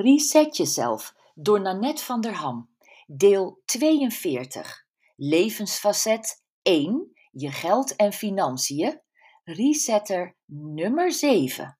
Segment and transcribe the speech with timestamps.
[0.00, 2.70] Reset jezelf door Nanette van der Ham.
[3.06, 4.86] Deel 42.
[5.16, 7.12] Levensfacet 1.
[7.30, 9.02] Je geld en financiën.
[9.44, 11.78] Resetter nummer 7.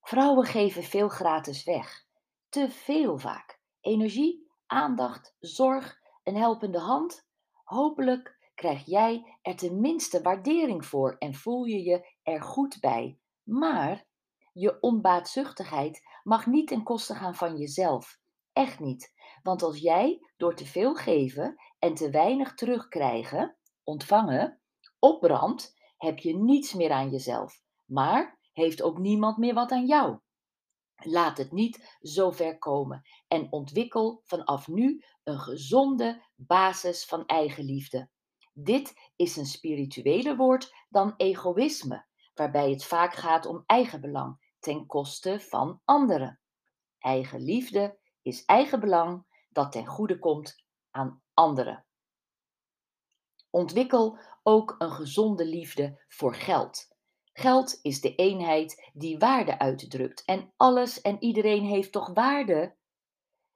[0.00, 2.04] Vrouwen geven veel gratis weg.
[2.48, 3.60] Te veel vaak.
[3.80, 7.26] Energie, aandacht, zorg, een helpende hand.
[7.64, 13.18] Hopelijk krijg jij er tenminste waardering voor en voel je je er goed bij.
[13.42, 14.08] Maar
[14.52, 18.18] je onbaatzuchtigheid mag niet ten koste gaan van jezelf.
[18.52, 19.12] Echt niet.
[19.42, 24.60] Want als jij door te veel geven en te weinig terugkrijgen, ontvangen,
[24.98, 27.62] opbrandt, heb je niets meer aan jezelf.
[27.86, 30.18] Maar heeft ook niemand meer wat aan jou.
[30.96, 38.08] Laat het niet zo ver komen en ontwikkel vanaf nu een gezonde basis van eigenliefde.
[38.52, 45.40] Dit is een spiritueler woord dan egoïsme, waarbij het vaak gaat om eigenbelang ten koste
[45.40, 46.40] van anderen.
[46.98, 51.84] Eigenliefde is eigenbelang dat ten goede komt aan anderen.
[53.50, 56.88] Ontwikkel ook een gezonde liefde voor geld.
[57.32, 62.76] Geld is de eenheid die waarde uitdrukt en alles en iedereen heeft toch waarde?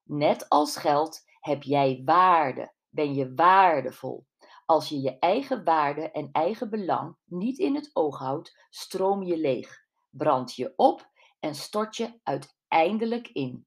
[0.03, 4.27] Net als geld heb jij waarde, ben je waardevol.
[4.67, 9.37] Als je je eigen waarde en eigen belang niet in het oog houdt, stroom je
[9.37, 9.84] leeg,
[10.17, 13.67] brand je op en stort je uiteindelijk in.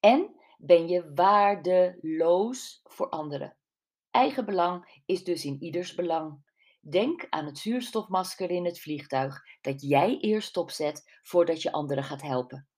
[0.00, 3.56] En ben je waardeloos voor anderen.
[4.10, 6.44] Eigen belang is dus in ieders belang.
[6.80, 12.22] Denk aan het zuurstofmasker in het vliegtuig dat jij eerst opzet voordat je anderen gaat
[12.22, 12.68] helpen.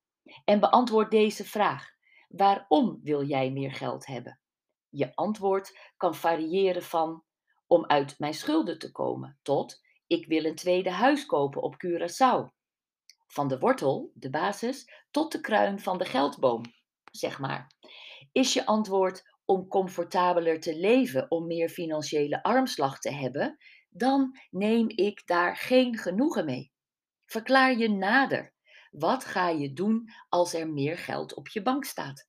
[0.44, 1.88] En beantwoord deze vraag:
[2.28, 4.40] waarom wil jij meer geld hebben?
[4.88, 7.24] Je antwoord kan variëren van
[7.66, 12.57] om uit mijn schulden te komen tot ik wil een tweede huis kopen op Curaçao.
[13.28, 16.62] Van de wortel, de basis, tot de kruin van de geldboom,
[17.12, 17.72] zeg maar.
[18.32, 23.56] Is je antwoord om comfortabeler te leven, om meer financiële armslag te hebben,
[23.88, 26.72] dan neem ik daar geen genoegen mee.
[27.26, 28.54] Verklaar je nader.
[28.90, 32.28] Wat ga je doen als er meer geld op je bank staat?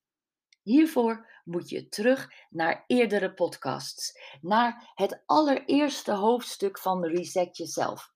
[0.62, 8.12] Hiervoor moet je terug naar eerdere podcasts, naar het allereerste hoofdstuk van Reset Jezelf,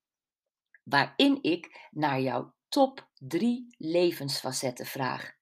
[0.82, 5.32] waarin ik naar jouw top 3 levensfacetten vraag.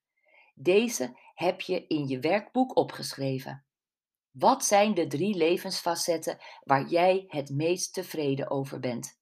[0.55, 3.65] Deze heb je in je werkboek opgeschreven.
[4.31, 9.19] Wat zijn de drie levensfacetten waar jij het meest tevreden over bent?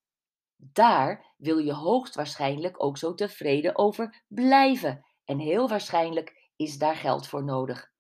[0.56, 7.28] Daar wil je hoogstwaarschijnlijk ook zo tevreden over blijven en heel waarschijnlijk is daar geld
[7.28, 7.92] voor nodig.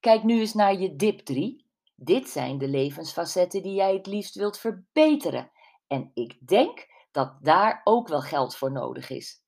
[0.00, 1.66] Kijk nu eens naar je dip 3.
[1.94, 5.50] Dit zijn de levensfacetten die jij het liefst wilt verbeteren
[5.86, 9.42] en ik denk dat daar ook wel geld voor nodig is.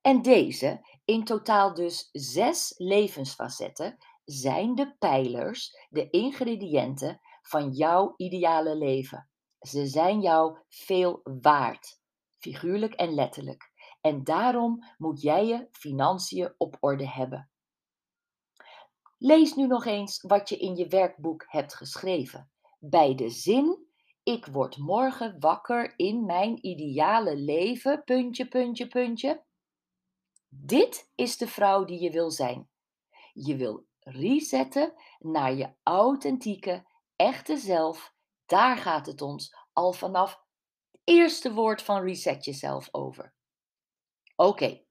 [0.00, 8.76] En deze, in totaal dus zes levensfacetten, zijn de pijlers, de ingrediënten van jouw ideale
[8.76, 9.28] leven.
[9.60, 12.00] Ze zijn jou veel waard,
[12.38, 13.72] figuurlijk en letterlijk.
[14.00, 17.50] En daarom moet jij je financiën op orde hebben.
[19.18, 22.50] Lees nu nog eens wat je in je werkboek hebt geschreven.
[22.78, 23.83] Bij de zin:
[24.24, 28.04] Ik word morgen wakker in mijn ideale leven.
[28.04, 29.44] Puntje, puntje, puntje.
[30.48, 32.68] Dit is de vrouw die je wil zijn.
[33.32, 36.86] Je wil resetten naar je authentieke,
[37.16, 38.14] echte zelf.
[38.46, 40.30] Daar gaat het ons al vanaf
[40.90, 43.34] het eerste woord van reset jezelf over.
[44.36, 44.82] Oké,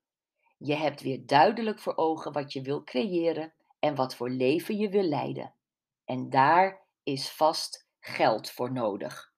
[0.58, 4.90] je hebt weer duidelijk voor ogen wat je wil creëren en wat voor leven je
[4.90, 5.56] wil leiden.
[6.06, 9.34] En daar is vast geld voor nodig.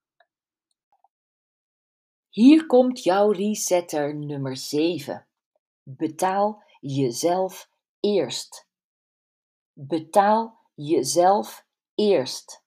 [2.29, 5.27] Hier komt jouw resetter nummer 7.
[5.83, 8.67] Betaal jezelf eerst.
[9.73, 11.65] Betaal jezelf
[11.95, 12.63] eerst.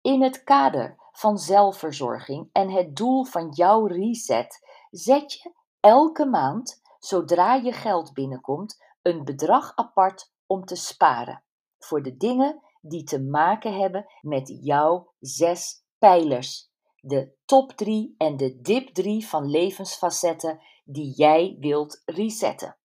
[0.00, 6.82] In het kader van zelfverzorging en het doel van jouw reset zet je elke maand,
[6.98, 11.44] zodra je geld binnenkomt, een bedrag apart om te sparen
[11.78, 16.70] voor de dingen die te maken hebben met jouw zes pijlers.
[17.00, 22.76] De top 3 en de dip 3 van levensfacetten die jij wilt resetten.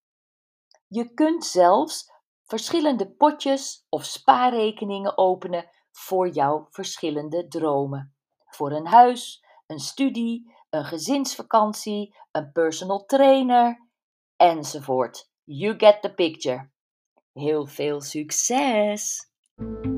[0.87, 2.11] Je kunt zelfs
[2.43, 8.15] verschillende potjes of spaarrekeningen openen voor jouw verschillende dromen.
[8.45, 13.89] Voor een huis, een studie, een gezinsvakantie, een personal trainer
[14.35, 15.29] enzovoort.
[15.43, 16.69] You get the picture.
[17.33, 19.31] Heel veel succes!
[19.59, 19.96] thank you.